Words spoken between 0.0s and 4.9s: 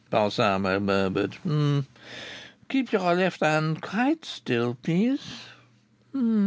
Balsamo murmured. "Keep your left hand quite still,